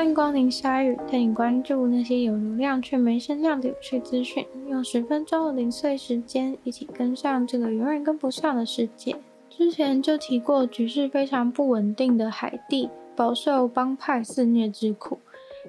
[0.00, 4.42] 欢迎光临鲨语，带你关注那些有流量却没声量的有趣资讯。
[4.66, 9.14] 用十分钟的零碎时间，一起跟上这个永远跟不上的世界。
[9.50, 15.18] 之前就提过，局势非常不稳定的海地，饱受帮派肆虐之苦，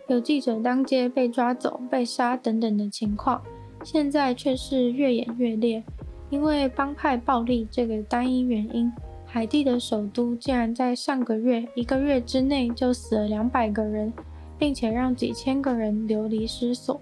[0.07, 3.41] 有记者当街被抓走、被杀等等的情况。
[3.83, 5.83] 现在却是越演越烈，
[6.29, 8.89] 因为帮派暴力这个单一原因。
[9.33, 14.11] 海地的首都竟然在上个月一个月之内就死了两百个人，
[14.59, 16.99] 并且让几千个人流离失所。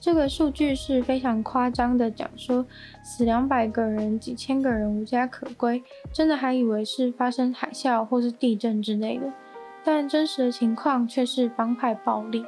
[0.00, 2.66] 这个数据是非常夸张的，讲说
[3.04, 5.80] 死两百个人、几千个人无家可归，
[6.12, 9.32] 真的还以为是发生海啸或是地震之类的。
[9.84, 12.44] 但真实的情况却是帮派暴力。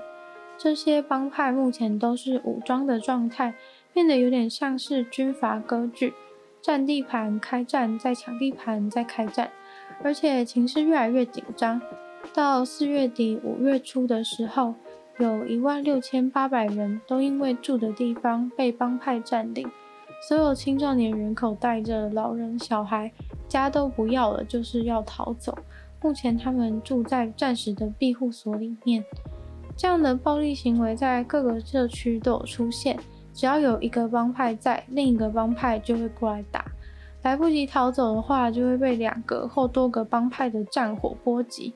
[0.59, 3.55] 这些帮派目前都是武装的状态，
[3.93, 6.13] 变得有点像是军阀割据。
[6.63, 9.51] 占地盘，开战，再抢地盘，再开战，
[10.05, 11.83] 而且情势越来越紧张。
[12.33, 14.75] 到四月底五月初的时候，
[15.19, 19.69] 有一万六千八百人都因为住的地方被帮派占领，
[20.29, 23.11] 所有青壮年人口带着老人小孩，
[23.49, 25.59] 家都不要了，就是要逃走。
[26.01, 29.05] 目前他们住在暂时的庇护所里面。
[29.77, 32.97] 这样的暴力行为在各个社区都有出现。
[33.35, 36.65] 只要有一个帮派在，另一个帮派就会过来打。
[37.23, 41.73] 来不及逃走的话，就会被两个或多个帮派的战火波及。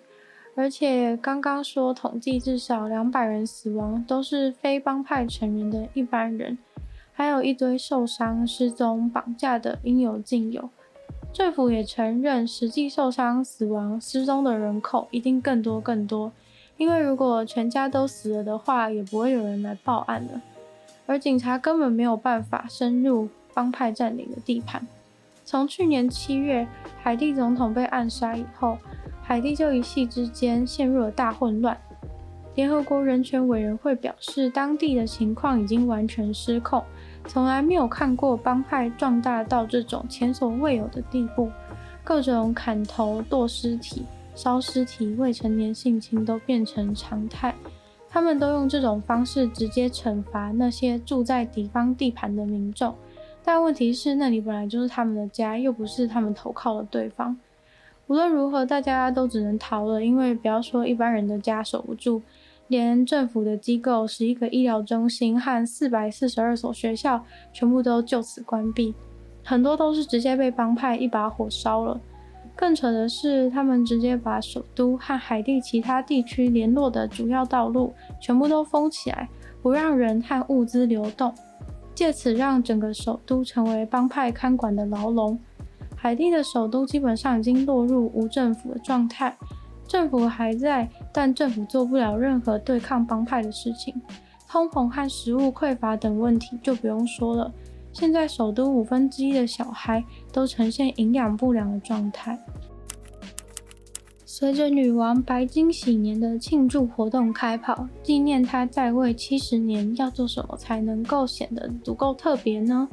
[0.57, 6.59] 而且刚刚说统计至少两百人死亡，都是非帮派成员的一般人，
[7.13, 10.70] 还有一堆受伤、失踪、绑架的应有尽有。
[11.33, 16.33] 政府也承认，实际受伤、死亡、失踪的人口一定更多更多，
[16.79, 20.41] 因为如果全家都死了的话，也不会有人来报案了。
[21.07, 24.87] 而警察根本没有办法深入帮派占领的地盘。
[25.45, 26.67] 从去年七月
[27.01, 28.77] 海地总统被暗杀以后，
[29.23, 31.79] 海地就一夕之间陷入了大混乱。
[32.57, 36.83] 联合国人权委员会表示，当地的情况已经完全失控，
[37.27, 41.51] 从来没有看过帮派壮大到这种前所未有的地步，
[42.03, 44.05] 各种砍头、剁尸体、
[44.35, 47.55] 烧尸体、未成年性侵都变成常态。
[48.17, 52.95] 他们都用这种方式直接惩罚那些住在敌方地盘的民众，
[53.45, 57.39] 但问题是那里本来就是他们的家，又不是他们投靠的对方。
[58.07, 62.23] 无论如何，大家都只能逃了，因为不要说一般人的家守不住，
[62.69, 67.23] 连政府的机构、十一个医疗中心和四百四十二所学校
[67.53, 68.95] 全部都就此关闭，
[69.45, 72.01] 很多都是直接被帮派一把火烧了。
[72.56, 79.28] 更扯的是，他们直接把首都和海地其他地区联络的主要道路全部都封起来，
[79.61, 81.34] 不让人和物资流动，
[81.94, 85.39] 借此让整个首都成为帮派看管的牢笼。
[85.94, 89.36] 海地的首都基本上已经落入无政府的状态，
[89.86, 93.94] 政府还在，但政府做不了任何对抗帮派的事情。
[94.48, 97.52] 通膨和食物匮乏等问题就不用说了。
[97.98, 102.39] 现在首都五分之一的小孩都呈现营养不良的状态。
[104.27, 112.86] 随着女王白金禧年的庆祝活动开跑，纪念她在位七十年，要做什么才能够显得足够特别呢？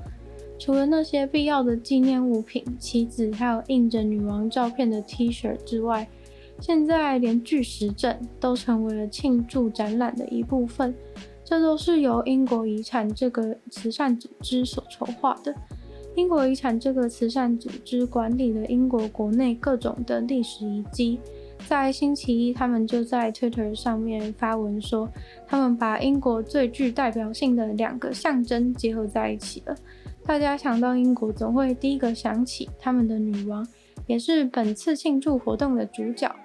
[0.58, 6.08] 除了那些必要的纪念物品、旗子，还有印着女王照片的 T 恤之外，
[6.62, 10.96] 现在连巨石阵都成为了庆祝展览的一部分。
[11.54, 15.54] 这都是由英国遗产这个慈善组织所筹划的。
[16.16, 21.20] 英国遗产这个慈善组织管理了英国国内各种的历史遗迹。
[21.68, 25.08] 在星期一，他们就在 Twitter 上面发文说，
[25.46, 29.76] 他们把英国最具代表性的两个象征结合在一起了。
[30.26, 33.64] 大家想到英国，总会第一个想起他们的女王，
[34.08, 36.36] 也是本次庆祝活动的主角。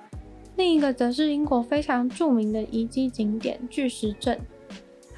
[0.56, 4.38] 另一个则是英国非常著名的遗迹景点巨石阵。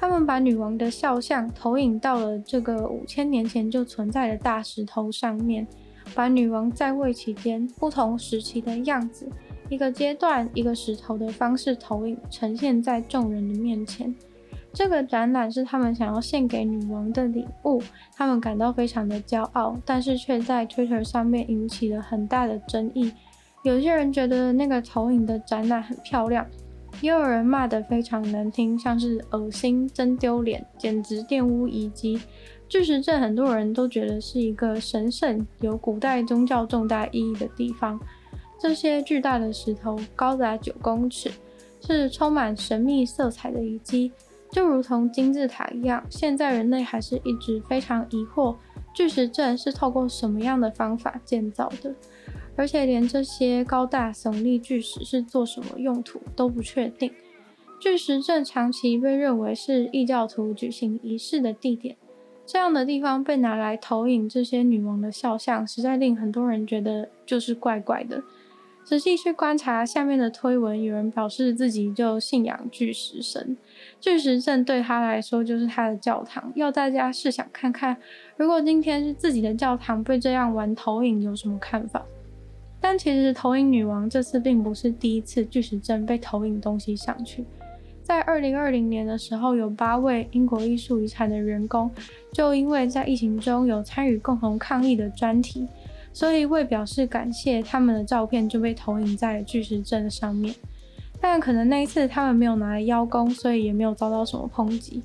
[0.01, 5.67] 他们把女王的肖像投影到了这个五千年前就存在的大石头上面，
[6.15, 9.29] 把女王在位期间不同时期的样子，
[9.69, 14.11] 一个阶段一个石头的方式投影，呈现在众人的面前。
[14.73, 17.79] 这个展览是他们想要献给女王的礼物，
[18.15, 23.13] 他们感到非常的骄傲，但是却在 Twitter 上面引起了很大的争议。
[23.61, 26.43] 有些人觉得那个投影的展览很漂亮。
[27.01, 32.21] 也有人骂得非常难听，像是恶心、真丢脸，简直玷污遗迹。
[32.69, 37.99] 巨石阵很多人都觉得是一个神圣、有古代宗教重大意义的地方。
[38.59, 41.31] 这些巨大的石头高达九公尺，
[41.81, 44.11] 是充满神秘色彩的遗迹，
[44.51, 46.05] 就如同金字塔一样。
[46.09, 48.55] 现在人类还是一直非常疑惑，
[48.93, 51.93] 巨石阵是透过什么样的方法建造的。
[52.55, 57.11] 而且连这些高大耸立巨石是做什么用途都不确定。
[57.79, 61.97] 巨石阵长期被认为是异教徒举行仪式的地点，
[62.45, 68.21] 这样的地方被拿来投影这些女王的肖像，实在令很多人觉得就是怪怪的。
[68.83, 73.55] 仔细去观察下面的推文，有人表示自己就信仰巨石神，
[73.99, 76.51] 巨石阵对他来说就是他的教堂。
[76.55, 77.97] 要大家试想看看，
[78.37, 82.03] 如果今天是自己的教堂被这样玩投影，有什么看法？
[82.81, 87.45] 但其实投影女王这次并不是第一次巨石阵被投影东西上去，
[88.03, 91.89] 在二零二零年的时候，有八位英国艺术遗产的员工
[92.33, 95.67] 就因为在疫情中有参与共同抗议的专题。
[96.13, 100.53] 所以为表示感谢，他们的照片就被投影在巨石阵上面。
[101.21, 105.01] 但可能那一次他们没有拿来邀功，所以也没有遭到什么抨击。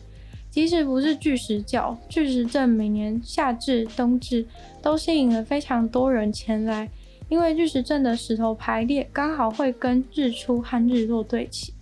[0.51, 4.47] 即使不是巨石教，巨石阵每年夏至、冬至
[4.83, 6.89] 都吸引了非常多人前来，
[7.29, 11.73] 因为巨石阵的石头排列刚好会跟日出和日落对齐。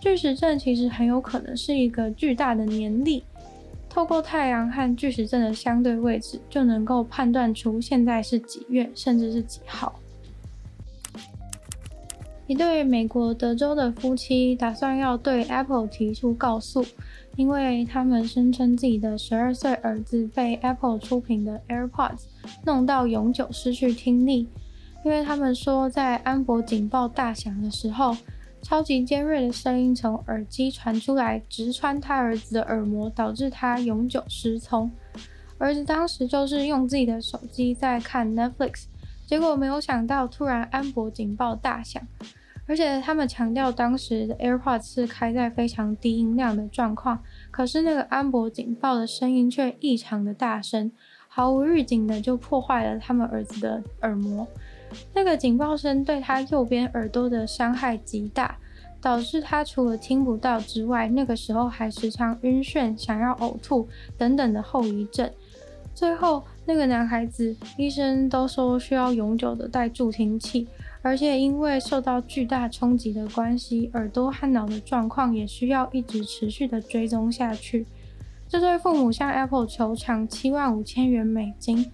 [0.00, 3.24] 巨石阵其实很有可能是一个巨大的年历。
[3.88, 9.98] 透过太阳和巨石阵的相对位置，就能够判断出现在是几月，甚至是几号。
[12.46, 16.84] 一对美国德州的夫妻打算要对 Apple 提出告诉，
[17.36, 22.24] 因为他们声称自己的十二岁儿子被 Apple 出品的 AirPods
[22.64, 24.48] 弄到永久失去听力，
[25.04, 28.16] 因为他们说在安博警报大响的时候。
[28.60, 34.90] 超级尖锐的声音从耳机传出来，直穿他儿子的耳膜，导致他永久失聪。
[35.58, 38.86] 儿子当时就是用自己的手机在看 Netflix，
[39.24, 42.02] 结果没有想到突然安博警报大响，
[42.66, 47.22] 而且他们强调当时的 AirPods 是开在非常低音量的状况，
[47.52, 50.90] 可是那个安博警报的声音却异常的大声，
[51.28, 54.48] 毫无预警的就破坏了他们儿子的耳膜。
[55.14, 58.56] 那个警报声对他右边耳朵的伤害极大，
[59.00, 65.30] 导致他除了听不到之外，那个时候还时常晕眩、想要呕吐等等的后遗症。
[65.94, 70.68] 最后，那个男孩子医生都说需要永久的戴助听器，
[71.02, 77.84] 而且因为受到巨大冲击的关系，耳朵和脑的状况也需要一直持续的追踪下去。
[78.48, 81.90] 这对父母向 Apple 求偿七万五千元美金。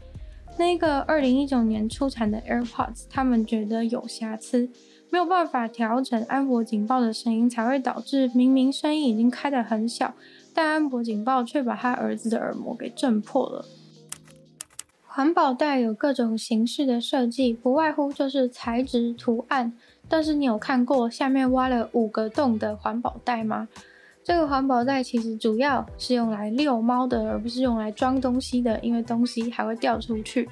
[0.56, 4.70] 那个二零一九年出产的 AirPods，他们觉得有瑕疵，
[5.10, 10.14] 没有办法调整安博警报的声音，才会导致明明声音已经开得很小，
[10.54, 13.64] 但安博警报却把他儿子的耳膜给震破了。
[15.06, 19.72] 环保袋有各种形式的设计，不外乎就是材质、图案，
[20.08, 23.68] 但是你有看过下面挖了五个洞的环保袋吗？
[24.24, 30.48] 这个环保袋其实主要是用来遛猫的，而不是用来装东西的，因为东西还会掉出去。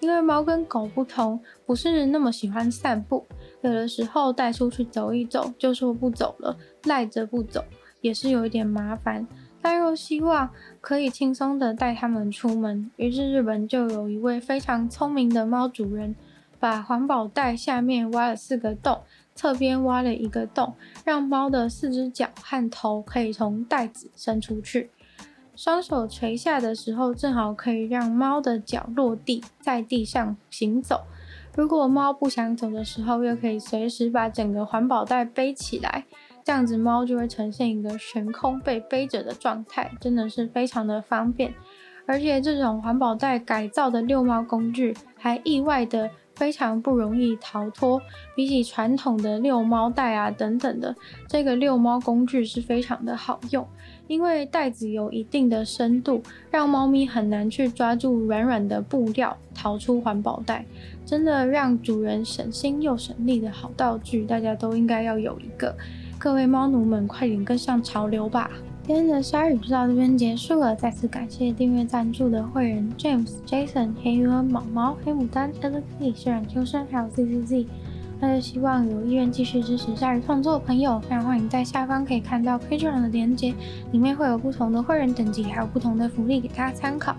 [0.00, 3.26] 因为猫跟狗不同，不是那么喜欢散步，
[3.60, 7.62] 有的时候带出去走一走就说不走了，赖着不走，
[8.00, 9.28] 也是有一点麻烦。
[9.60, 10.48] 但又希望
[10.80, 16.16] 可以轻松的带它们出门，于是日本就有一位非常聪明的猫主人，
[16.58, 19.02] 把环保袋下面挖了四个洞。
[19.40, 24.90] 侧边挖了一个洞，让猫的四只脚和头可以从袋子伸出去。
[25.56, 31.04] 双手垂下的时候，正好可以让猫的脚落地，在地上行走。
[31.56, 36.04] 如果猫不想走的时候，又可以随时把整个环保袋背起来，
[36.44, 41.54] 这样子猫就会呈现一个悬空被背着的状态，真的是非常的方便。
[42.04, 46.10] 而且这种环保袋改造的遛猫工具，还意外的。
[46.40, 48.00] 非常不容易逃脱，
[48.34, 50.96] 比起传统的遛猫袋啊等等的，
[51.28, 53.68] 这个遛猫工具是非常的好用，
[54.06, 60.64] 因为袋子有一定的深度，让猫咪很难去抓住软软的布料逃出环保袋，
[61.04, 65.76] 真的让主人省心又省力的好道具，大家都应该要有一个。
[66.18, 68.50] 各位猫奴们，快点跟上潮流吧！
[68.92, 75.82] 今天的鲨鱼就到这边结束了，再次感谢订阅赞助的会员 James、Jason、黑鱼儿、毛毛、黑牡丹、Alex、
[76.16, 77.66] 虽然秋生还有 ZZZ。
[78.18, 83.54] 那就希望有意愿继续支持鲨鱼创作的朋友，非常欢迎在下方可以看到 Patreon 的链接，
[83.92, 87.14] 里面会有不同的会员等级，还有不同的福利给大家参考。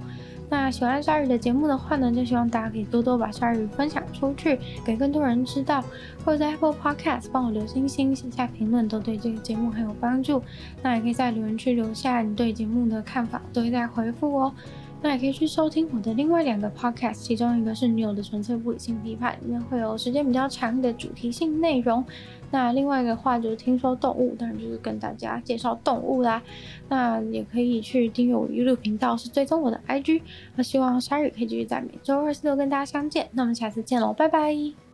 [0.52, 5.82] 那喜欢鲨鱼的节目的话呢，就希望大家可以多多把鲨鱼分享出去，给更多人知道，
[6.26, 10.44] 或者在 Apple Podcast 帮我留星星、写下评论，都对这个节目很有帮助。
[10.84, 14.54] 那也可以在留言区留下你对节目的看法，都会再回复哦。
[15.02, 22.04] 那也可以去收听我的另外两个 Podcast，其中一个是女友的纯粹不理性批判，里面会有时间比较长的主题性内容。
[22.52, 26.44] 那另外一个话就是听说动物，当然就是跟大家介绍动物啦。
[26.90, 30.22] 那也可以去订阅我 YouTube 频道，是追踪我的 IG。
[30.56, 33.30] 那希望 sorry 可以继续在每周二、四、六跟大家相见。
[33.32, 34.91] 那我们下次见喽，拜拜。